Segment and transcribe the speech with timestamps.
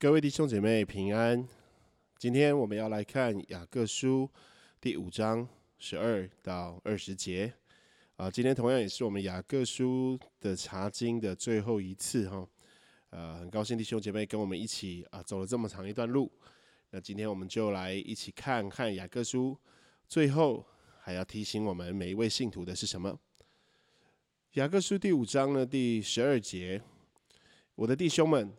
[0.00, 1.46] 各位弟兄姐妹平安。
[2.16, 4.26] 今天我们要来看雅各书
[4.80, 5.46] 第五章
[5.76, 7.52] 十二到二十节。
[8.16, 12.48] 啊，今天同样也是我们雅各书的查经的最后一次哈。
[13.10, 16.32] 呃，很高兴弟兄姐妹跟我们一起啊走了这么长一段路。
[16.92, 19.54] 那今天我们就来一起看看雅各书
[20.08, 20.64] 最后
[21.02, 23.20] 还要提醒我们每一位信徒的是什么？
[24.54, 26.80] 雅各书第五章呢第十二节，
[27.74, 28.50] 我的弟兄们。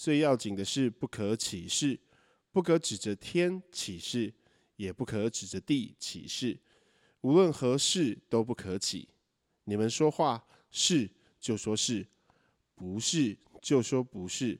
[0.00, 2.00] 最要紧的是，不可起誓，
[2.52, 4.32] 不可指着天起誓，
[4.76, 6.58] 也不可指着地起誓，
[7.20, 9.06] 无论何事都不可起。
[9.64, 12.06] 你们说话是就说是，
[12.74, 14.58] 不是就说不是，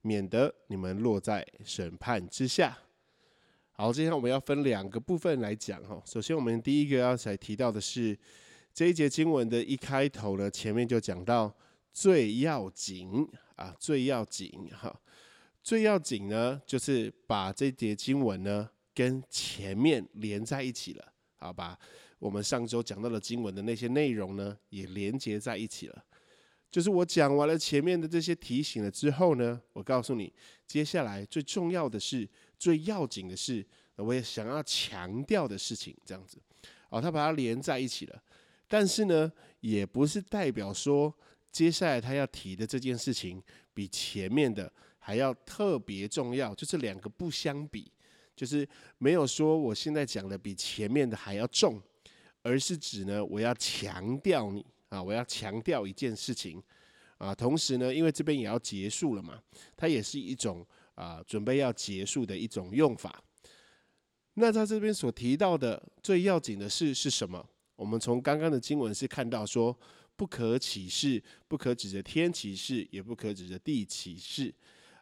[0.00, 2.78] 免得你们落在审判之下。
[3.72, 6.02] 好，今天我们要分两个部分来讲哈。
[6.06, 8.18] 首先，我们第一个要才提到的是
[8.72, 11.54] 这一节经文的一开头呢，前面就讲到
[11.92, 13.28] 最要紧。
[13.58, 15.00] 啊，最要紧哈，
[15.64, 21.76] 最要紧呢，就是把这节经文呢跟前面连在一起了，好吧？
[22.20, 26.04] 我们上周讲到的经文的那些内容呢，也连接在一起了。
[26.70, 30.32] 就是我讲完了前面的这些提醒了之后呢，我告诉你，
[30.64, 32.28] 接下来最重要的是、
[32.60, 36.38] 最要紧的是，我也想要强调的事情，这样子。
[36.90, 38.22] 哦，他把它连在一起了，
[38.68, 41.12] 但是呢，也不是代表说。
[41.50, 43.42] 接下来他要提的这件事情，
[43.74, 47.90] 比前面的还要特别重要，就是两个不相比，
[48.36, 48.68] 就是
[48.98, 51.80] 没有说我现在讲的比前面的还要重，
[52.42, 56.62] 而是指呢，我要强调你啊，我要强调一件事情
[57.16, 59.42] 啊，同时呢，因为这边也要结束了嘛，
[59.76, 63.20] 它也是一种啊，准备要结束的一种用法。
[64.34, 67.44] 那他这边所提到的最要紧的事是什么？
[67.74, 69.76] 我们从刚刚的经文是看到说。
[70.18, 74.52] 不可起誓，不可指着天起誓，也不可指着地起誓。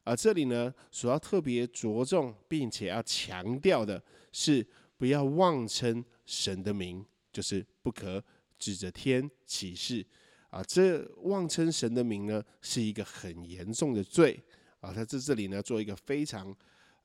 [0.04, 4.00] 啊，这里呢，所要特别着重并且要强调的
[4.30, 4.64] 是，
[4.98, 8.22] 不要妄称神的名，就是不可
[8.58, 10.04] 指着天起誓。
[10.50, 14.38] 啊，这妄称神的名呢，是一个很严重的罪。
[14.80, 16.54] 啊，他在这里呢，做一个非常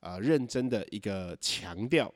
[0.00, 2.12] 啊认真的一个强调。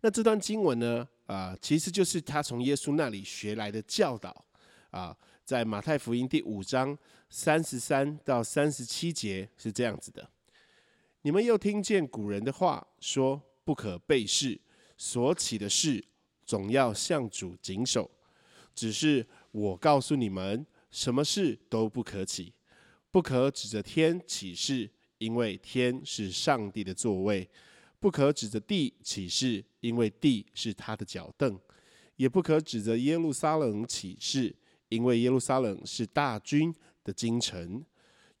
[0.00, 4.44] 那这段经文呢，啊，其实就是他从耶稣那里学来的教导。
[4.94, 6.96] 啊，在马太福音第五章
[7.28, 10.30] 三十三到三十七节是这样子的：
[11.22, 14.60] 你们又听见古人的话说，不可背誓，
[14.96, 16.04] 所起的事
[16.46, 18.08] 总要向主谨守。
[18.72, 22.54] 只是我告诉你们，什么事都不可起，
[23.10, 24.88] 不可指着天起誓，
[25.18, 27.44] 因为天是上帝的座位；
[27.98, 31.58] 不可指着地起誓，因为地是他的脚凳；
[32.14, 34.54] 也不可指着耶路撒冷起誓。
[34.88, 37.84] 因为耶路撒冷是大军的京城，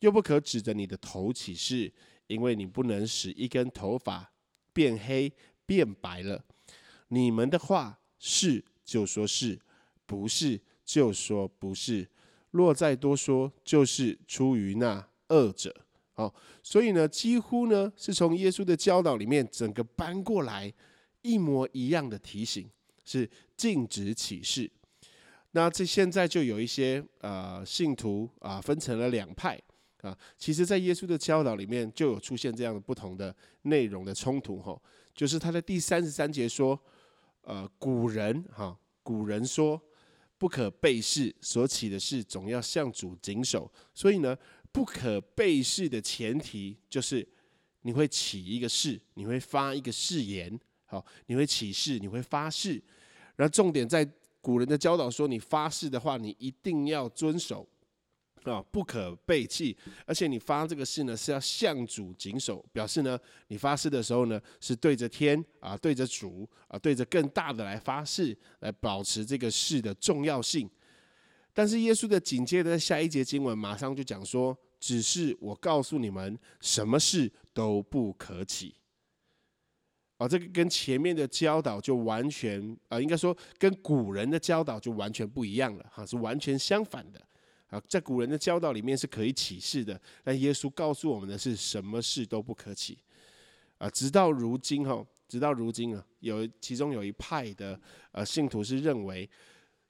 [0.00, 1.92] 又不可指着你的头起誓，
[2.26, 4.32] 因为你不能使一根头发
[4.72, 5.32] 变黑
[5.66, 6.44] 变白了。
[7.08, 9.60] 你们的话是就说是，
[10.06, 12.08] 不是就说不是。
[12.50, 15.74] 若再多说，就是出于那恶者。
[16.12, 20.72] 好，所以呢，几乎呢是从耶稣的教导里面整个搬过来，
[21.22, 22.70] 一模一样的提醒，
[23.04, 24.70] 是禁止起誓。
[25.56, 29.56] 那这现在就有一些呃信徒啊分成了两派
[30.02, 33.32] 啊，其实，在耶稣的教导里面就有出现这样的不同的
[33.62, 34.76] 内容的冲突哈，
[35.14, 36.76] 就是他的第三十三节说，
[37.42, 39.80] 呃古人哈古人说
[40.38, 44.36] 不可背誓，所起的事总要向主谨守，所以呢
[44.72, 47.24] 不可背誓的前提就是
[47.82, 52.82] 你会起一个誓，你会发一个誓言，好，你会起誓，你会发誓，
[53.36, 54.04] 然后重点在。
[54.44, 57.66] 古人的教导说，你发誓的话，你一定要遵守
[58.42, 59.74] 啊，不可背弃。
[60.04, 63.18] 而且你发这个誓呢，是要向主谨守，表示呢，
[63.48, 70.68] 你发誓的时候呢，是对着天啊，对着主啊，对着更大的来发誓，来保持这个誓的重要性。
[71.54, 78.74] 但是耶稣的紧接着下一节经文，马上就讲说，只是我告诉你们，什么事都不可起。
[80.24, 87.20] 啊，这个跟前面的教导就完全啊，应该说跟古人的教导就完全不一样了哈，是完全相反的
[87.68, 87.78] 啊。
[87.86, 92.96] 在古人的教导里面是可以起誓的，但耶稣告诉我们的是什么事都不可起
[93.76, 93.90] 啊。
[93.90, 97.78] 直到如今哈，直到如今啊，有其中有一派的
[98.12, 99.28] 呃信徒是认为，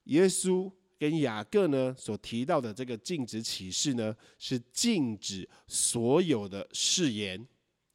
[0.05, 7.47] 耶稣跟雅各呢所提到的这个禁止启示呢，是禁止所有的誓言。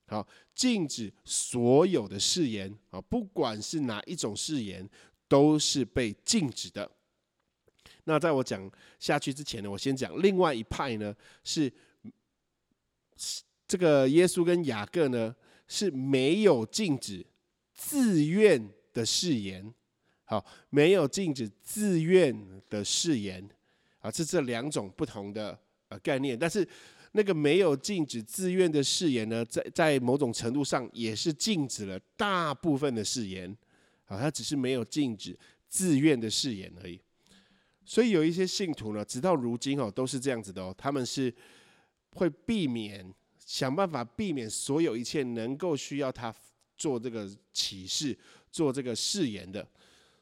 [0.10, 4.90] 好，禁止所有的誓言啊，不管是哪一种誓言，
[5.28, 6.90] 都是被禁止的。
[8.06, 11.72] 那在我讲下去之前呢，我先讲另外一派呢，是
[13.68, 15.36] 这个耶稣跟雅各呢
[15.68, 17.24] 是没有禁止
[17.76, 19.72] 自愿的誓言，
[20.24, 22.36] 好，没有禁止自愿
[22.68, 23.48] 的誓言
[24.00, 25.60] 啊，是这两种不同的
[25.90, 26.38] 呃概念。
[26.38, 26.68] 但是
[27.14, 33.56] 那个没有禁止自愿的誓言呢，在在某种程度上也是禁止了大部分的誓言
[34.06, 37.00] 啊，他只是没有禁止自愿的誓言而已。
[37.86, 41.34] 所以有一些信徒呢，直到如今哦，都是这样子的哦，他们是
[42.14, 43.14] 会避免。
[43.46, 46.32] 想办法避免所有一切能够需要他
[46.78, 48.16] 做这个启示、
[48.52, 49.68] 做这个誓言的，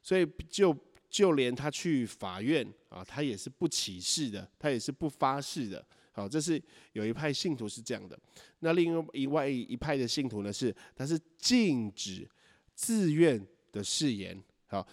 [0.02, 0.74] 所以就
[1.10, 5.86] 就连他去法院啊，他也是不起誓的，他也是不发誓的。
[6.18, 6.62] 好，这是
[6.94, 8.20] 有一派信徒是这样的。
[8.60, 12.28] 那另外一外一派的信徒呢，是他是禁止
[12.74, 13.40] 自愿
[13.72, 14.44] 的誓言。
[14.66, 14.86] 好，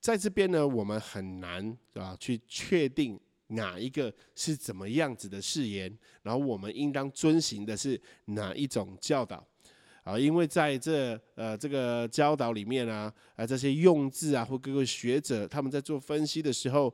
[0.00, 3.18] 在这边呢，我们很难啊去确定。
[3.48, 5.96] 哪一个是怎么样子的誓言？
[6.22, 9.46] 然后我们应当遵行的是哪一种教导？
[10.02, 16.92] 啊，因为在这呃这个教导里面啊，啊这些用字啊或各个学者他们在做分析的时候，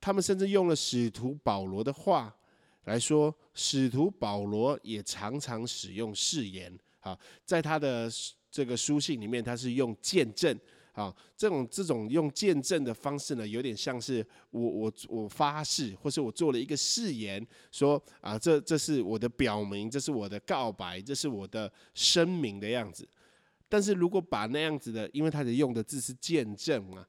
[0.00, 2.34] 他们甚至用了使徒保罗的话
[2.88, 6.76] 来说，使徒保罗也常常使用誓言。
[7.00, 8.10] 啊，在他的
[8.50, 10.58] 这个书信里面，他是用见证。
[10.92, 23.06] 啊，这种这种用见证的方式呢，有点像是我我我发誓，或是我做了一个誓言，说啊，这这是我的表明，这是我的告白，这是我的声明的样子。
[23.68, 27.06] 但是如果把那样子的，因为他的用的字是见证啊，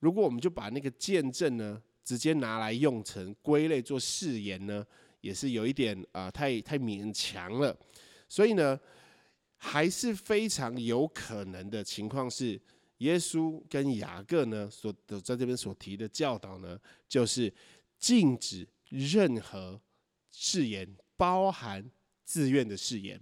[0.00, 4.84] 如果我们就把那个见证呢，直接拿来用成归类做誓言呢，
[5.20, 7.76] 也是有一点啊，太太勉强了。
[8.28, 8.78] 所以呢，
[9.56, 12.60] 还是非常有可能的情况是。
[12.98, 16.76] 耶稣跟雅各呢，所的在这边所提的教导呢，
[17.08, 17.54] 就是
[17.96, 19.80] 禁止任何
[20.32, 21.88] 誓言，包含
[22.24, 23.16] 自愿的誓言。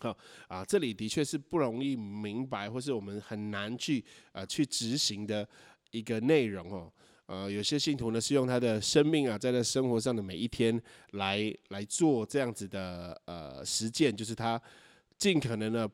[0.00, 0.14] 好
[0.48, 5.48] 啊，这里的确是不容易明白，或是我们很难去啊去执行的
[5.92, 6.92] 一个内容哦。
[7.30, 10.82] 呃，有些信徒呢是用他的生命啊，在他生活上的每一天
[11.12, 14.60] 来来做这样子的呃实践，就是他
[15.16, 15.88] 尽可能的。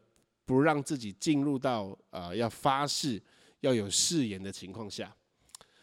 [0.48, 3.20] 不让自己进入到呃要发誓
[3.62, 5.12] 要有誓言的情况下，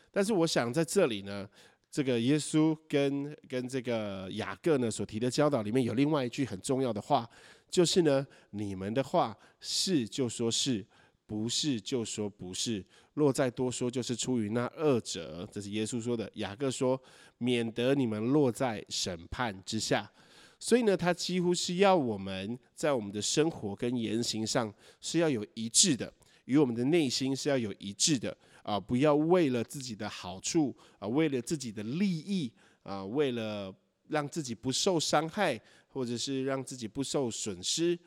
[0.09, 1.45] 但是我想在这里呢，
[1.91, 7.29] 这个耶稣跟跟这个雅各呢所提的教导里面有另外一句很重要的话，
[7.69, 10.85] 就是呢，你们的话是就说是，
[11.25, 12.81] 不是就说不是，
[13.13, 15.47] 若再多说，就是出于那二者。
[15.51, 16.29] 这是耶稣说的。
[16.35, 17.01] 雅各说，
[17.37, 20.11] 免得你们落在审判之下。
[20.59, 26.11] 所以呢，他几乎是要我们在我们的生活跟言行上是要有一致的，
[26.45, 28.79] 与我们的内心是要有一致的啊！
[28.79, 32.49] 不要为了自己的好处啊，为了自己的利益
[32.83, 33.75] 啊，为了
[34.07, 37.99] 让自己不受伤害，或者是让自己不受损失，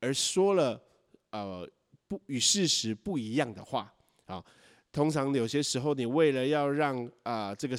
[0.00, 0.82] 而说了
[1.32, 1.68] 呃
[2.08, 3.92] 不与事实不一样的话
[4.30, 4.44] 啊。
[4.92, 7.76] 通常有些时候，你为了要让啊这个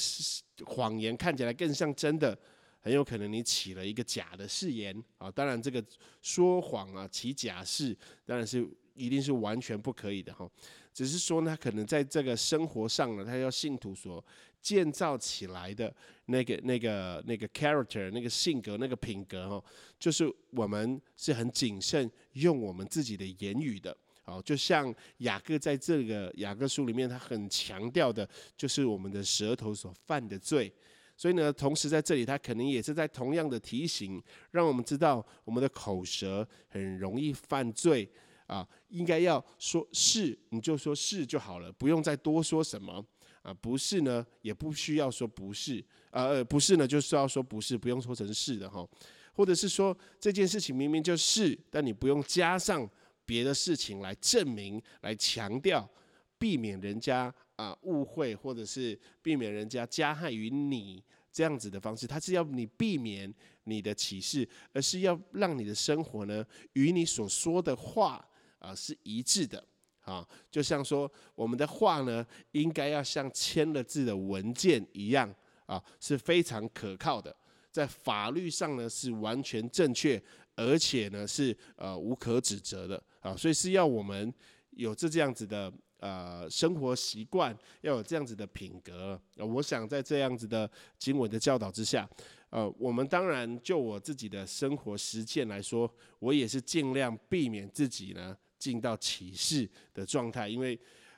[0.66, 2.38] 谎言看起来更像真的。
[2.84, 5.30] 很有可能你起了一个假的誓言啊！
[5.30, 5.86] 当然，这个
[6.20, 7.96] 说谎啊，起假誓，
[8.26, 10.50] 当然是一定是完全不可以的哈。
[10.92, 14.26] 只是说呢，可能在这个生活上呢，他要信徒所
[14.64, 15.96] 建造起来的
[16.26, 19.64] 那个、那个、那个 character，那个性格、那个品格哈，
[20.00, 23.96] 就是我们是很谨慎用我们自己的言语的。
[24.32, 30.72] 好，就像雅各在这个雅各书里面，他很强调的，就是我们的舌头所犯的罪。
[31.18, 38.10] 所以呢，同时在这里，他可能也是在同样的提醒，让我们知道我们的口舌很容易犯罪。
[38.48, 43.06] 啊，应该要说是你就说是就好了，不用再多说什么。
[43.42, 48.88] 啊，不是呢，也不需要说不是，呃，不是呢，就是要说不是，不用说成是的哈，
[49.34, 52.88] 或者是说这件事情明明就是，但你不用加上
[53.32, 55.90] 别的事情来证明、来强调，
[56.38, 57.34] 避免人家。
[57.58, 63.32] 啊，误会或者是避免人家加害于你这样子的方式，他是要你避免
[63.66, 69.64] 你的歧视，而是要让你的生活呢与你所说的话啊是一致的
[70.00, 70.28] 啊。
[70.50, 75.32] 就像说我们的话呢，应该要像签了字的文件一样
[75.68, 77.36] 啊，是非常可靠的，
[77.70, 80.20] 在法律上呢是完全正确，
[80.56, 83.36] 而且呢是呃无可指责的啊。
[83.36, 84.34] 所以是要我们
[84.72, 85.72] 有这这样子的。
[86.02, 89.22] 呃，生活习惯要有这样子的品格。
[89.36, 90.68] 呃，我想在这样子的
[90.98, 92.10] 经文的教导之下，
[92.50, 100.50] 呃，我们当然就我自己的生活实践来说，我也是尽量避免自己呢进到歧视的状态。
[100.50, 100.76] 因为，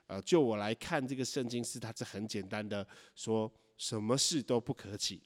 [0.07, 2.85] 呃，就我来看这个圣经是它是很简单的，
[3.15, 5.23] 说什么事都不可起。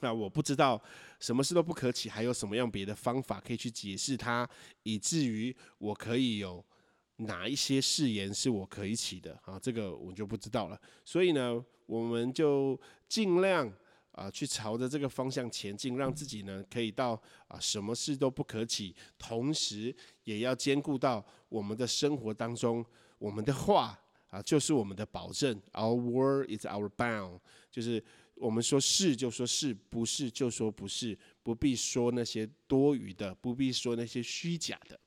[0.00, 0.80] 那我不知道
[1.18, 4.48] 什么事都不可起，还有什么样别的方法可以去解释它，
[4.82, 6.64] 以至于我可以有
[7.16, 9.58] 哪一些誓言是我可以起的啊？
[9.58, 10.78] 这个我就不知道了。
[11.04, 13.72] 所以呢，我们就尽量
[14.12, 22.84] 啊去朝着这个方向前进，让自己呢可以到啊什么事都不可起，同时也要兼顾到我们的生活当中，
[23.18, 23.98] 我们的话
[24.28, 25.58] 啊就是我们的保证。
[25.72, 28.04] Our word is our bound，就是。
[28.36, 34.98] 我们说是就说是不是就说不是，不必说那些多余的，不必说那些虚假的。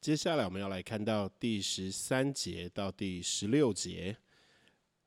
[0.00, 4.16] 接下来我们要来看到第十三节到第十六节。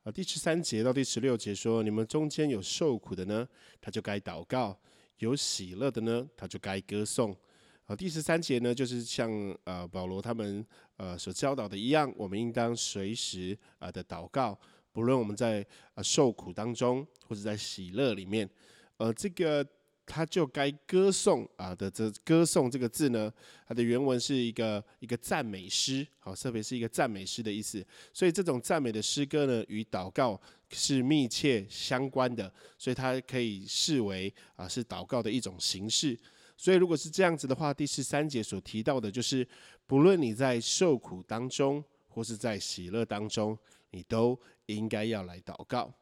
[0.04, 3.46] 啊，第十三节到第十六节说：你们中间有受苦的呢，
[3.80, 4.74] 他就该祷告；
[5.18, 7.36] 有喜乐的呢，他就该歌颂。
[7.84, 9.30] 啊，第十三节呢，就是像
[9.64, 10.64] 呃保罗他们
[10.96, 14.58] 呃所教导的一样，我们应当随时啊的祷告。
[14.96, 15.62] 不论我们在
[15.92, 18.48] 啊受苦当中，或者在喜乐里面，
[18.96, 19.62] 呃，这个
[20.06, 23.30] 他就该歌颂啊的这歌颂这个字呢，
[23.68, 27.86] 它的原文是一个一个赞美诗，好，特别是一个赞美诗的意思。
[28.14, 36.18] 所以这种赞美的诗歌呢，与祷告是密切相关的，所以它可以视为啊是祷告的一种形式。
[36.56, 39.46] 所以如果是这样子的话，第十三节所提到的就是，
[39.86, 43.58] 不论你在受苦当中，或是在喜乐当中，
[43.96, 44.38] 你都。
[44.66, 45.94] 应该要来祷告。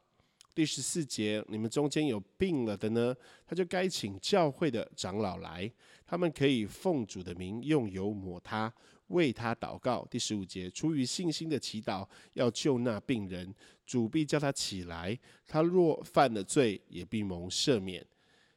[0.55, 5.71] 第十四节，你们中间有病了的呢，他就该请教会的长老来，
[6.03, 8.73] 他们可以奉主的名用油抹他，
[9.09, 10.03] 为他祷告。
[10.09, 13.53] 第十五节，出于信心的祈祷，要救那病人，
[13.85, 15.15] 主必叫他起来。
[15.45, 18.03] 他若犯了罪，也必蒙赦免。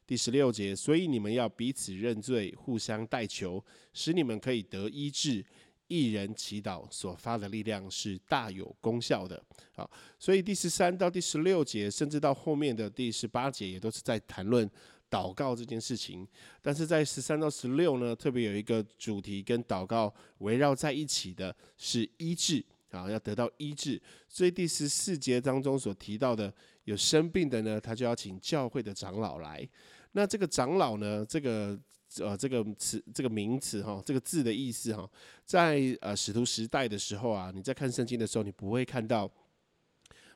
[0.06, 5.44] 第十六节，所以你们要彼此认罪，互相代求，使你们可以得医治。
[5.88, 9.42] 一人祈祷所发的力量是大有功效的，
[9.74, 14.70] 好，所以第十三到第十六节，甚至到后面的第十八节，也都是在谈论
[15.10, 16.28] 祷告这件事情。
[16.60, 24.00] 但是在十三到十六呢，特别有一个主题跟祷告围绕在一起的是医治啊，要得到医治。
[24.28, 26.52] 所以第十四节当中所提到的
[26.84, 29.66] 有生病的呢，他就要请教会的长老来。
[30.12, 31.78] 那这个长老呢，这个。
[32.20, 35.08] 呃，这个词，这个名词哈，这个字的意思哈，
[35.44, 39.30] 在呃使徒时代的时候啊，你在看圣经的时候，你不会看到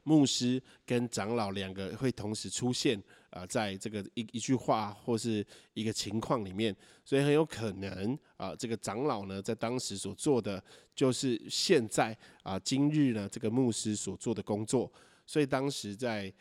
[0.05, 6.75] 牧师跟长老两个会同时出现啊，在这个一一句话或是一个情况里面，
[7.05, 10.63] 所以很有可能啊，这个长老呢，在当时所做的，
[10.95, 14.93] 就是现在啊，今日呢，这个牧师所做的工作，
[15.25, 16.33] 所以当时在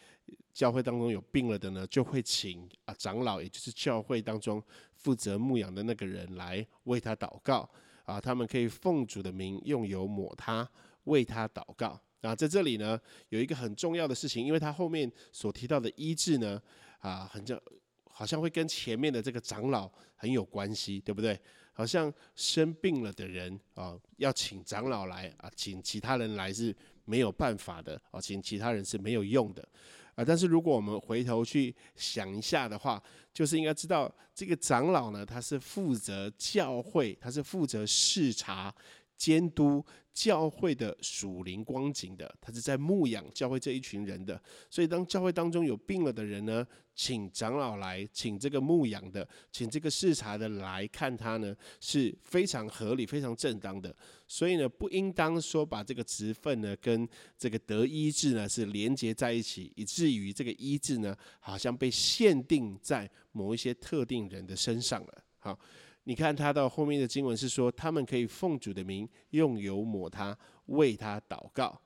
[0.53, 4.63] 教会当中有病了的呢，就会请啊长老，也就是教会当中。
[4.93, 7.67] 负责牧养的那个人来为他祷告
[8.05, 10.70] 啊，他们可以奉主的名用油抹他，
[11.05, 12.36] 为他祷告啊。
[12.36, 16.62] 在这里呢，有一个很重要的事情，因为他后面所提到的医治呢，
[17.00, 17.60] 啊，很像
[18.03, 21.39] 好像会跟前面的这个长老很有关系，对不对？
[21.74, 29.67] 好像生病了的人啊，要请长老来啊，请其他人来是没有办法的啊，请其他人是没有用的。
[30.15, 33.01] 啊，但是如果我们回头去想一下的话，
[33.34, 38.74] 就是应该知道这个长老呢，他是负责教会，他是负责视察、
[39.22, 44.42] 监督教会的属灵光景的，他是在牧养教会这一群人的。
[44.68, 53.96] 所以，当教会当中有病了的人呢，请长老来，请这个牧养的，请这个视察的来看他呢，是非常合理、非常正当的。
[54.25, 65.24] 所以呢，不应当说把这个职分呢跟这个得医治呢是连接在一起，以至于这个医治呢好像被限定在某一些特定人的身上了。
[65.38, 65.58] 好，
[66.03, 71.79] 你看他到后面的经文是说，他们可以奉主的名用油抹他，为他祷告，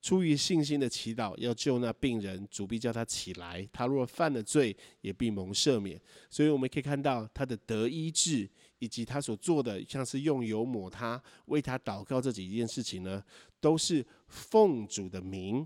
[0.00, 3.68] 出于信心的祈祷，要救那病人，主必叫他起来。
[3.72, 6.00] 他若犯了罪，也必蒙赦免。
[6.28, 8.48] 所以我们可以看到他的得医治。
[8.82, 13.22] 以及他所做的，像是用油抹他、为他祷告这几件事情呢，
[13.60, 15.64] 都是奉主的名，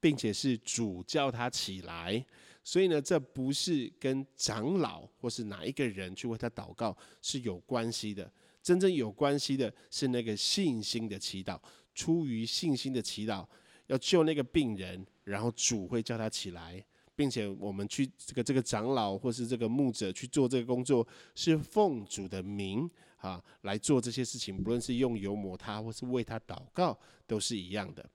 [0.00, 2.26] 并且是主叫他起来。
[2.68, 8.30] 所以呢，这不是跟长老或是哪一个人去为他祷告是有关系的。
[8.62, 11.58] 真正有关系的是那个信心的祈祷，
[11.94, 13.46] 出于信心的祈祷，
[13.86, 16.84] 要救那个病人，然后主会叫他起来。
[17.16, 26.96] 并且我们去这个这个长老或是这个牧者去做这个工作，是奉主的名啊来做这些事情，不论是用油抹他，或是为他祷告，
[27.26, 28.06] 都是一样的。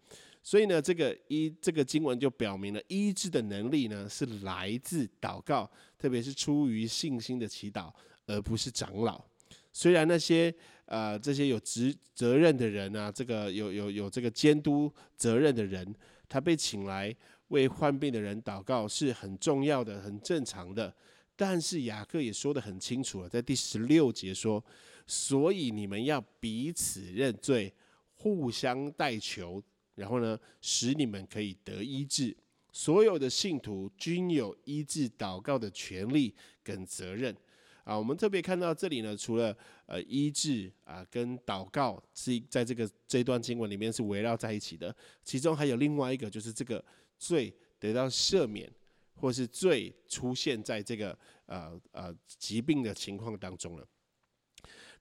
[0.44, 7.92] 所以呢，这个医这个经文就表明了医治的能力呢是来自祷告，特别是出于信心的祈祷，
[8.28, 9.24] 而不是长老。
[9.72, 10.54] 虽然那些
[10.86, 15.96] 呃这些有职责任的人啊，这个有有有这个监督责任的人，
[16.28, 17.16] 他被请来。
[17.50, 20.92] 为患病的人祷告是很重要的、很正常的。
[21.36, 24.64] 但是雅各也说得很清楚了，在第十六节说
[25.06, 27.72] ：“所以你们要彼此认罪，
[28.16, 29.62] 互相代求，
[29.96, 32.36] 然后呢，使你们可以得医治。
[32.72, 36.34] 所有的信徒均有医治祷告的权利
[36.64, 37.36] 跟责任。”
[37.84, 46.84] 啊，我们特别看到这里呢，除了呃医治啊跟祷告是在这个这段经文里面是围绕在一起的，其中还有另外一个就是这个
[47.18, 48.72] 罪得到赦免。
[49.16, 53.88] 或是罪出现在这个呃呃疾病的情况当中了。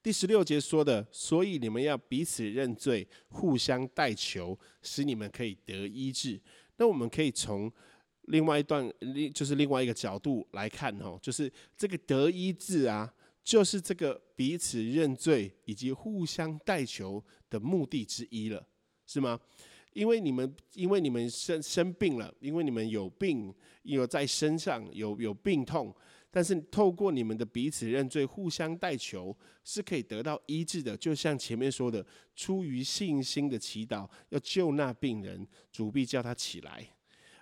[0.02, 6.40] 第十六节说的，所以你们要彼此认罪，互相代求，使你们可以得医治。
[6.76, 7.70] 那我们可以从
[8.22, 13.12] 另外一段，另就是另外一个角度来看哦，就是这个得医治啊，
[13.44, 18.66] 就是这个彼此认罪以及互相代求的目的之一了，
[19.06, 19.38] 是吗？
[19.92, 25.94] 因为你们，因为你们生生病了，因为你们有病，有在身上有有病痛，
[26.34, 30.96] 但是透过你们的彼此认罪、互相代求，是可以得到医治的。
[30.96, 36.88] 就像前面说的，出于信心的祈祷，要救那病人，主必叫他起来。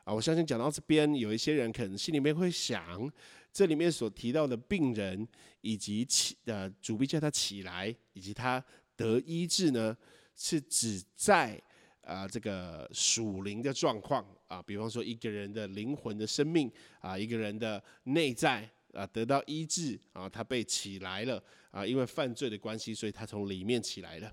[0.02, 3.08] 啊，我相信讲到这边，有一些人可能心里面会想，
[3.52, 5.26] 这里面所提到的病人
[5.60, 8.62] 以及起呃主必叫他起来，以及他
[8.96, 9.96] 得医治呢，
[10.34, 11.62] 是指在。
[12.02, 16.68] 啊，这个属灵的状况啊，比方说一个人的灵魂的生命
[16.98, 24.32] 啊，一个人的内在啊得到医治啊，他被起来了啊，因为犯罪的关系，所以他从里面起来了。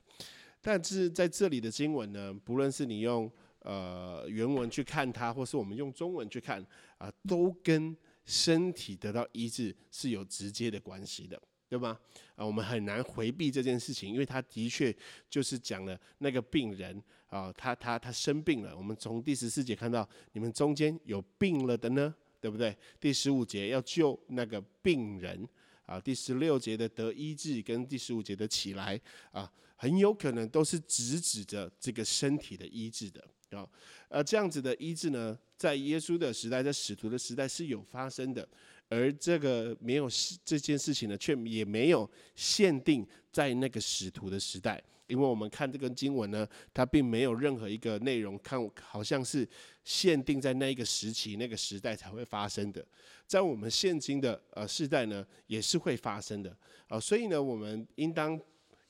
[0.62, 6.66] 但是在这里的经文呢，不论是你用呃原文去看它，或是我们用中文去看
[6.98, 11.42] 啊，都跟身体得到医治是有直接的关系的。
[11.70, 12.00] 对吗？
[12.36, 14.96] 啊，我们很难回避这件事情，因为他的确
[15.30, 18.74] 就是讲了那个病人啊，他他他生病了。
[18.74, 22.76] 我们从第十四节看到，你们中间有病了的呢，对不对？
[23.00, 25.48] 第十五节要救那个病人
[25.86, 29.00] 啊，第十六节的得医治跟第十五节的起来
[29.32, 33.24] 啊，很有可能都是直指着这个身体的医治的
[33.58, 33.68] 啊。
[34.10, 38.48] 呃，这样子的医治呢，在耶稣的时代，在使徒的时代是有发生的。
[38.90, 40.10] 而这个没有
[40.46, 49.48] 这件事情呢，却也没有限定在那个使徒的时代，因为我们看这个经文呢，它并没有任何一个内容看好像是
[49.84, 52.86] 限定在那一个时期、那个时代才会发生的，
[53.26, 56.56] 在我们现今的呃世代呢，也是会发生的。
[56.88, 58.40] 啊，所以呢，我们应当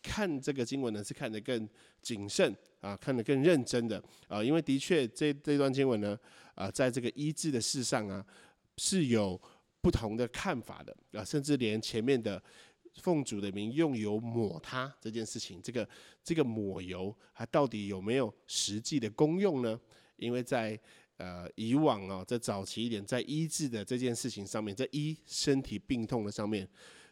[0.01, 1.67] 看这个经文呢，是看得更
[2.01, 4.03] 谨慎啊，看得更认真的。
[4.27, 6.19] 啊，因为的确这这段经文呢，
[6.55, 8.25] 啊，在这个医治的事上啊，
[8.77, 9.39] 是有。
[9.79, 10.93] 不同的看法的。
[11.17, 12.41] 啊，甚至连前面的
[13.01, 15.87] 奉主的名用油抹他这件事情，这个
[16.23, 19.79] 这个抹油它到底有没有实际的功用呢？
[20.17, 20.79] 因为在
[21.17, 26.67] 呃以往啊，在早期一点，在医治的这件事情上面，在医身体病痛的上面，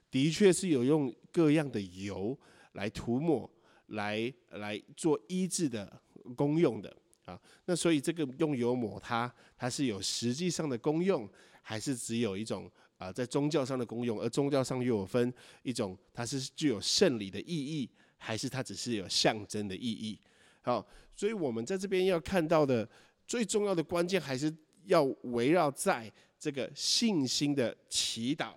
[0.10, 2.38] 的确是有用各样的油
[2.74, 3.50] 来涂抹，
[3.88, 6.02] 来来做医治的
[6.36, 6.96] 功用的
[7.26, 7.40] 啊。
[7.66, 11.30] 那所以这个用油抹它，它是有实际上的功用。
[11.68, 20.20] 还是只有一种啊，在宗教上的功用，而宗教上又有分一种，它是具有圣礼的意义，还是它只是有象征的意义？
[20.62, 22.88] 好，所以我们在这边要看到的
[23.28, 24.54] 最重要的关键，还是
[24.86, 28.54] 要围绕在这个信心的祈祷，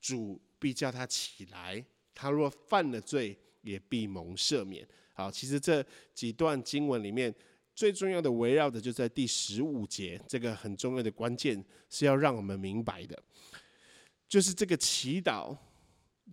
[0.00, 4.86] 主必叫他起来，他若犯了罪，也必蒙赦免。
[5.12, 7.34] 好，其实这几段经文里面。
[7.74, 13.20] 最重要的围绕的就在第十五节，这个很重要的关键是要让我们明白的，
[14.28, 15.56] 就是这个祈祷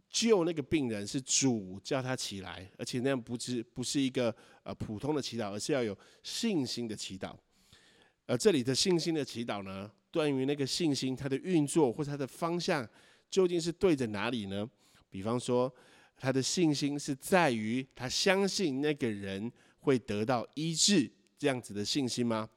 [0.10, 7.36] 救那个病人是主叫他起来，而且那样不是不是一个呃普通的祈祷，而是要有信心的祈祷。
[8.27, 12.88] 而这里的信心的祈祷呢，关于那个信心它的运作或它的方向
[13.30, 14.69] 究竟是对着哪里呢？
[15.10, 15.73] 比方说，
[16.15, 21.12] 他的信心是在于他相信那个人会得到医治。
[21.41, 22.47] 这样子的信心吗？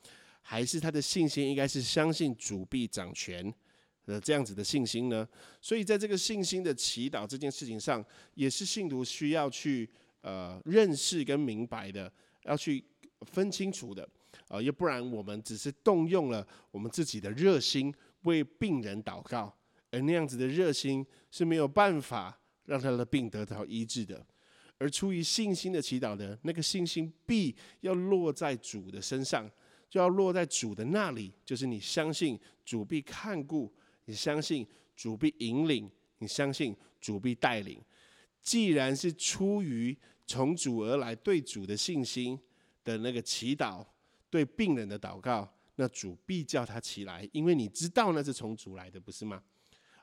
[0.42, 3.42] 还是他的信心应该是相信主必掌权
[4.04, 5.26] 的这样子的信心呢？
[5.58, 9.88] 所以在这个信心的祈祷这件事情上，也是信徒需要去
[10.20, 12.84] 呃认识跟明白的，要去
[13.22, 14.06] 分清楚的
[14.48, 17.90] 啊，要不然我们只是动用了我们自己的热心
[18.24, 19.50] 为病人祷告，
[19.90, 24.26] 而那样子的热心是没有办法让他的病得到医治的。
[24.78, 29.50] 而出于信心的祈祷的那个信心，必要落在主的身上，
[29.88, 31.32] 就要落在主的那里。
[31.44, 33.72] 就是你相信主必看顾，
[34.06, 37.80] 你相信主必引领，你相信主必带领。
[38.42, 42.38] 既然是出于从主而来对主的信心
[42.82, 43.86] 的那个祈祷，
[44.28, 49.42] 对病人的祷告，那主必叫他起来，因为你知道那是从主来的，不是吗？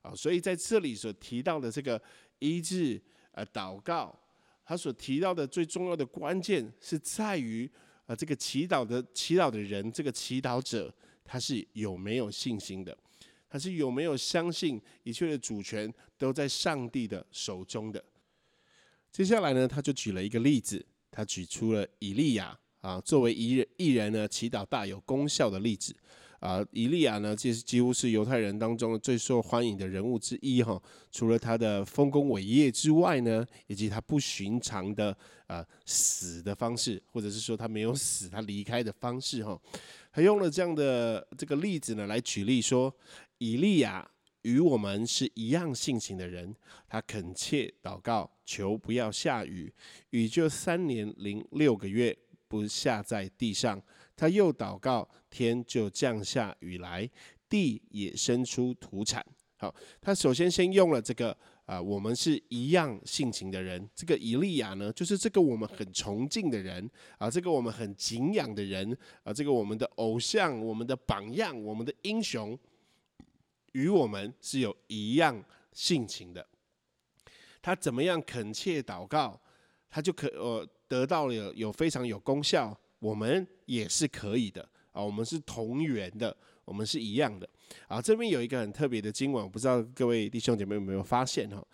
[0.01, 2.01] 啊，所以在这里所提到的这个
[2.39, 2.99] 医治、
[3.33, 4.17] 呃祷告，
[4.63, 7.69] 他所提到的最重要的关键是在于，
[8.05, 10.93] 啊，这个祈祷的祈祷的人，这个祈祷者，
[11.23, 12.97] 他是有没有信心的？
[13.49, 18.01] 他是有没有相信一切的主权都在上帝的手中的？
[19.11, 25.93] 接下来呢，他就举了一个例子，他举出了以利亚啊，作为一人一人呢祈祷大有功效的例子。
[26.41, 30.81] 啊，以利亚呢，其实几乎是犹太人当中最受欢迎的人物之一哈。
[31.11, 39.55] 除了他的丰功伟业之外呢，以及他不寻常的啊死的方式，或者是说他没有死，他离开的方式哈。
[40.11, 42.91] 他用了这样的这个例子呢，来举例说，
[43.37, 44.09] 以利亚
[44.41, 46.55] 与我们是一样性情的人，
[46.87, 49.71] 他恳切祷告，求不要下雨，
[50.09, 53.79] 雨就三年零六个月不下在地上。
[54.21, 57.09] 他又祷告，天就降下雨来，
[57.49, 59.25] 地也生出土产。
[59.57, 63.89] 好，他首先先用了这个啊，我们是一样性情的人。
[63.95, 72.55] 这个以利亚呢，就是这个我们很崇敬的人啊，这个我们很敬仰的人啊，这个我们的偶像、我们的榜样、我们的英雄，
[73.71, 76.47] 与我们是有一样性情的。
[77.59, 79.41] 他怎么样恳切祷告，
[79.89, 82.79] 他就可呃得到了有非常有功效。
[83.01, 84.61] 我们也是可以的
[84.91, 87.49] 啊，我们是同源的，我们是一样的
[87.87, 87.99] 啊。
[87.99, 91.65] 这边有一个很特别的经文，我不知道各位弟兄姐妹有没有发现哈？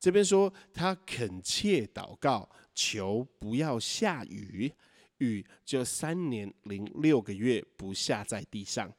[0.00, 4.72] 这边说他恳切祷告，求不要下雨，
[5.18, 8.90] 雨就三年零六个月不下在地上。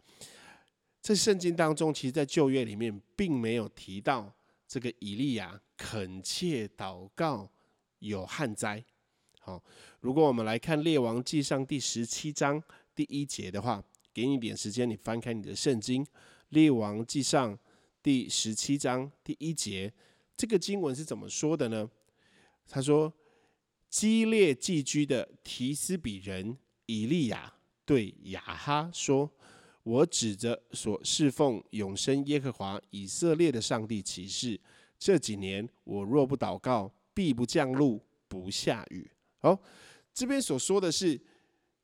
[1.01, 4.33] 在圣经当中，其实，在旧约里面并没有提到
[4.67, 7.49] 这个以利亚恳切祷告
[7.99, 8.81] 有旱灾。
[9.45, 9.62] 好，
[9.99, 12.63] 如果我们来看《列王记上》第十七章
[12.95, 16.01] 第一节的话，给你一点时间，你翻开你的圣经，
[16.47, 17.53] 《列王记上》
[18.01, 19.91] 第十七章第一节，
[20.38, 21.89] 这个经文是怎么说的呢？
[22.69, 23.13] 他说
[23.91, 27.53] ：“激烈寄居的提斯比人以利亚
[27.84, 29.29] 对亚哈说
[29.84, 34.58] ：‘我指着所侍奉永生耶和华以色列的上帝起誓，
[34.97, 39.12] 这几年我若不祷告，必不降露，不下雨。’”
[39.43, 39.62] 好，
[40.13, 41.19] 这边所说的是，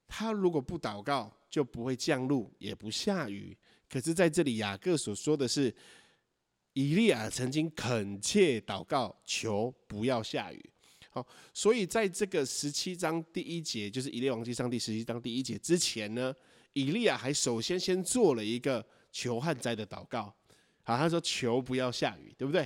[0.08, 3.56] 他如果不祷告，就不会降露，也不下雨。
[3.90, 5.76] 可是在这里，雅各所说的是，
[6.72, 10.70] 以利亚曾经恳切祷告，求不要下雨。
[11.10, 16.34] 好，所以在这个十七章第一节，就是以列王记上第十七章第一节之前呢，
[16.72, 20.34] 以利亚还首先先做了一个求旱灾的祷告。
[20.84, 22.66] 好，他说求不要下雨，对不对？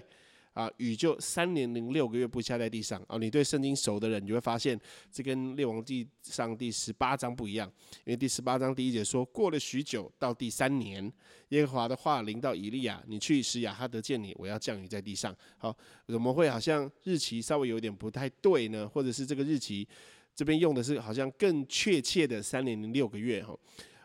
[0.54, 3.04] 啊，雨就三年零六个月不下在地上。
[3.08, 4.80] 啊，你对圣经熟的人，你就会发现
[5.12, 7.68] 这跟列王记上第十八章不一样。
[8.06, 11.12] 因为第十八章第一节说，过了许久，到第三年，
[11.50, 15.36] 耶和华的话临到以利亚，你去使亚哈德见你，我要降雨在地上。
[15.58, 15.76] 好，
[16.08, 18.88] 怎么会好像日期稍微有点不太对呢？
[18.88, 19.88] 或者是这个日期
[20.36, 23.44] 这边用的是好像更确切的三年零六个月？
[23.44, 23.58] 哈，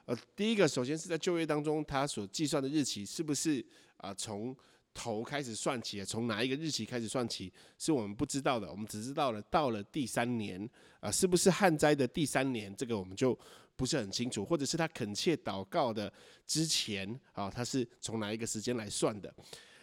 [0.07, 3.63] 呃，第一个首先是在旧约当中，他所计算的日期是不是
[3.99, 4.57] 啊从？
[4.99, 8.69] 头开始算起，从哪一个日期开始算起，是我们不知道的。
[8.69, 12.75] 我们只知道了到了第三年啊，是不是旱灾的第三年？
[12.75, 13.39] 这个我们就
[13.77, 14.45] 不是很清楚。
[14.45, 16.13] 或者是他恳切祷告的
[16.49, 19.33] 之前啊，他是从哪一个时间来算的？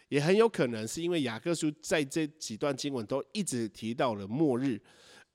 [0.09, 4.81] 也很有可能是因为雅各书在这几段经文都一直提到了末日。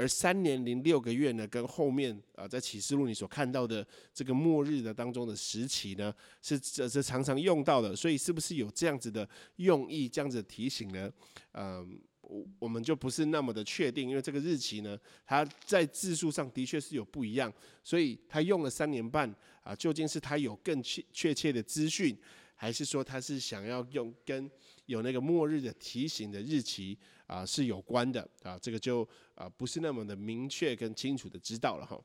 [0.01, 6.11] 而三年零六个月呢，跟后面啊，在启示录你所看到的这个末日的当中的时期呢，
[6.41, 11.13] 是这这常常用到的，所以是不是有这样子的用意，这样子提醒呢？
[11.53, 17.53] 嗯，我我们就不是那么的确定，因为这个日期呢，它在字数上的确是有不一样，
[17.85, 19.31] 所以他用了三年半
[19.63, 22.17] 啊，究竟是他有更确确切的资讯，
[22.55, 24.51] 还是说他是想要用跟
[24.87, 26.97] 有那个末日的提醒的日期？
[27.31, 31.97] 啊，是有关的啊，这个就啊不是那么的明确跟清楚的知道了哈。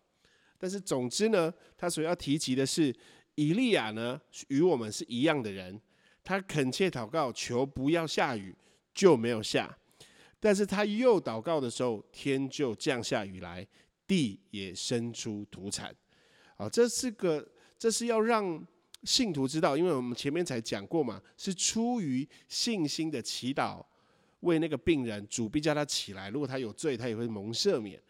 [0.59, 2.95] 但是总之呢，他所要提及的是，
[3.33, 5.81] 以利亚呢与我们是一样的人，
[6.23, 8.55] 他恳切祷告求不要下雨，
[8.93, 9.67] 就没有下；
[10.39, 13.67] 但是他又祷告的时候，天就降下雨来，
[14.05, 15.93] 地也生出土产。
[16.55, 17.43] 啊，这是个，
[17.79, 18.63] 这是要让
[19.03, 23.83] 信徒知道，因为我们前面才讲过嘛，是出于信心的祈祷。
[24.45, 26.29] 为那个病人，主必叫他起来。
[26.29, 28.01] 如果他有罪，他也会蒙赦免，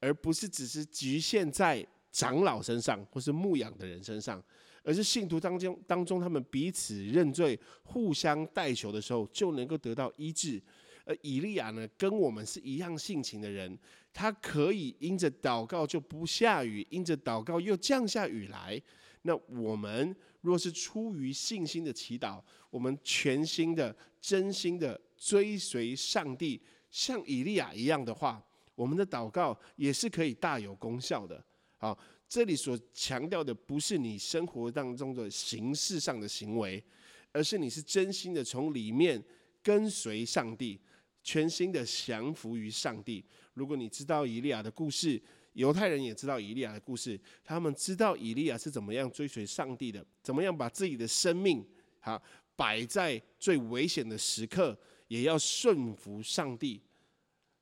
[0.00, 4.42] 而不是只是局限在长老身上或是牧养的人身上，
[4.82, 10.60] 而是信徒当中当中，他们彼此认罪、互相代求的时候，就能够得到医治。
[11.04, 13.76] 而以利亚呢，跟我们是一样性情的人，
[14.12, 18.80] 他可以因着祷告就不下雨，因着祷告又降下雨来。
[19.22, 31.40] 那我们若是出于信心的祈祷，我们全心的、真心的追随上帝，像以利亚一样的话，我们的祷告也是可以大有功效的。
[31.78, 31.96] 好，
[32.28, 36.82] 这里所强调的不是你生活当中的形式上的行为，
[37.30, 39.22] 而是你是真心的从里面
[39.62, 40.80] 跟随上帝，
[41.22, 43.24] 全心的降服于上帝。
[43.54, 45.22] 如果你知道以利亚的故事。
[45.54, 51.62] 犹太人也知道以利亚的故事，他们知道以利亚是怎么样追随上帝的，怎么样把自己的生命
[52.00, 52.18] 好
[52.56, 54.74] 摆在最危险的时刻，
[55.12, 56.80] 也要顺服上帝。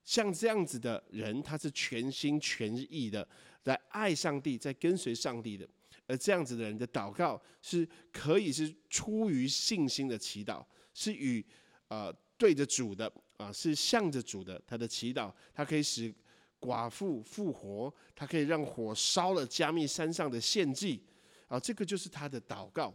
[0.05, 3.27] 像这样子的人，他是全心全意的
[3.65, 5.69] 来爱上帝，在跟随上帝的。
[6.07, 11.45] 而这样子的人的祷告是可以是出于信心的祈祷，是与
[11.89, 14.63] 呃对着主的啊，是向着主的。
[14.67, 16.15] 他的祈祷，他可以使。
[16.61, 21.03] 寡妇复活，他可以让火烧了加密山上的献祭，
[21.49, 22.95] 啊，这个就是他的祷告。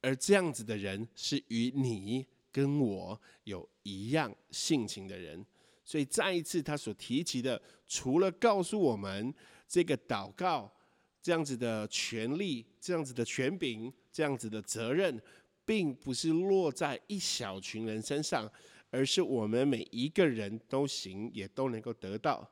[0.00, 5.44] 而这样子的人是与你跟我有一样性情的人，
[5.84, 9.34] 所以再一次他所提及的，除了告诉我们
[9.66, 10.72] 这个祷告
[11.20, 15.20] 这样子的权利、这样子的权柄、这样子的责任，
[15.64, 18.48] 并不是落在一小群人身上。
[18.90, 22.48] 而是我们每一个人都行，也都能够得到。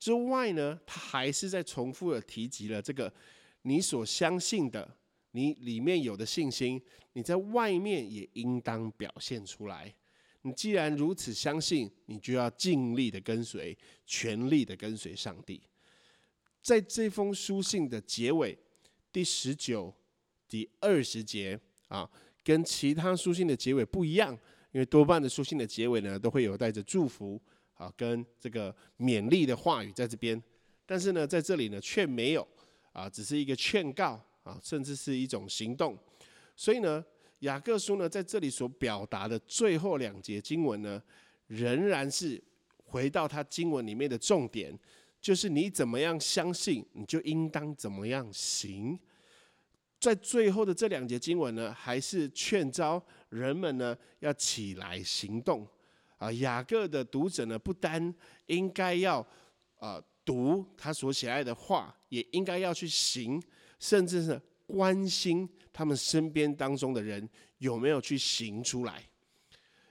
[0.00, 3.12] 之外呢，他还是在重复的提及了这个
[3.62, 4.96] 你所相信的，
[5.36, 6.80] 你里面有的信心，
[7.12, 9.94] 你在外面也应当表现出来。
[10.40, 15.60] 你既然如此相信，你就要尽力的跟随，全力的跟随上帝。
[16.62, 18.56] 在这封书信的结尾，
[19.12, 19.94] 第十九、
[20.48, 22.10] 第二十节啊，
[22.42, 24.32] 跟其他书信的结尾不一样。
[24.72, 27.38] 因为多半的书信的结尾呢，都会有带着祝福
[27.74, 30.42] 啊，跟这个勉励的话语在这边，
[30.86, 32.46] 但是呢，在这里呢却没有
[32.92, 35.98] 啊，只是一个劝告啊，甚至是一种行动。
[36.54, 37.04] 所以呢，
[37.40, 41.02] 雅各书呢在这里所表达的最后两节经文呢，
[41.48, 42.40] 仍然是
[42.76, 44.78] 回到他经文里面的重点，
[45.20, 48.96] 就是你怎么样相信，你就应当怎么样行。
[49.98, 55.66] 在最后的这两节经文呢，还是劝招人们呢要起来行动
[56.18, 56.30] 啊。
[56.34, 58.14] 雅各的读者呢，不单
[58.46, 59.26] 应该要
[59.78, 63.42] 啊读他所写爱的话，也应该要去行，
[63.78, 69.02] 甚至是关心他们身边当中的人有没有去行出来，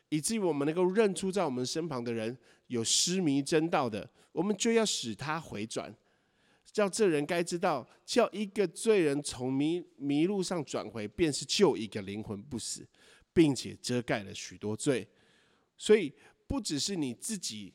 [0.10, 5.96] 以至于我们能够认出在我们身旁的人有失迷真道的，我们就要使他回转。
[6.72, 12.86] 叫这人该知道，叫一个罪人从迷迷路上转回，便是救一个灵魂不死，
[13.32, 15.08] 并且遮盖了许多罪。
[15.78, 16.14] 所以，
[16.48, 17.74] 不只是你自己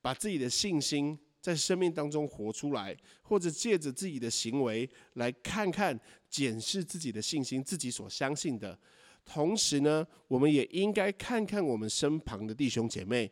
[0.00, 5.96] 把自己的信心在生命当中活出来，或者借着自己的行为来看看
[6.28, 8.76] 检视自己的信心，自己所相信的。
[9.24, 13.30] 同时呢，我们也应该看看我们身旁的弟兄姐妹，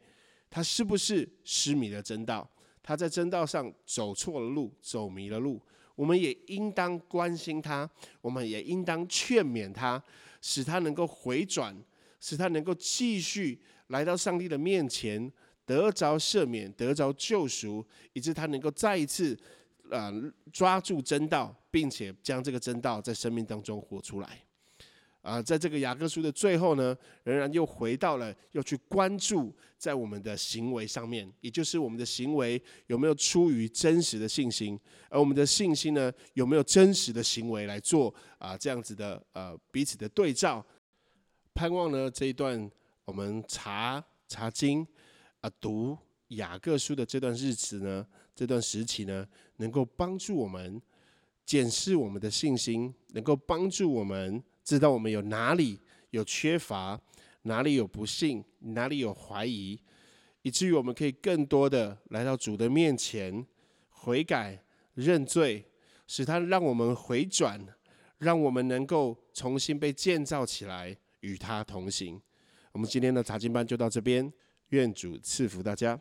[0.48, 2.48] 他是不是失迷了真道。
[2.84, 5.60] 他在正道上走错了路，走迷了路，
[5.96, 10.00] 我们也应当关心他，我们也应当劝勉他，
[10.40, 11.76] 使他能够回转，
[12.20, 15.32] 使他能够继续来到上帝的面前，
[15.66, 19.36] 得着赦免，得着救赎，以致他能够再一次，
[19.90, 20.12] 啊，
[20.52, 24.40] 抓住真道，并且将这个真道在生命当中活出来。
[25.22, 40.62] 啊，在这个雅各书的最后呢，仍然又回到了要去关注在我们的行为上面，也就是我们的行为有没有出于真实的信心，而我们的信心呢，有没有真实的行为来做啊这样子的呃彼此的对照，
[41.54, 42.70] 盼望呢这一段
[43.06, 44.86] 我们查查经
[45.44, 45.94] 啊读
[46.28, 49.28] 雅各书的这段日子呢，这段时期呢，
[49.58, 50.80] 能够帮助我们
[51.44, 54.42] 检视我们的信心，能够帮助我们。
[54.64, 55.78] 知道我们有哪里
[56.12, 56.98] 有缺乏，
[57.42, 59.78] 哪里有不幸，哪里有怀疑，
[60.40, 63.46] 以至于我们可以更多的来到主的面前
[63.90, 65.62] 悔改认罪，
[66.06, 67.60] 使他让我们回转，
[68.16, 72.18] 让我们能够重新被建造起来，与他同行。
[72.72, 74.32] 我们今天的查经班就到这边，
[74.74, 75.98] 愿主赐福大家。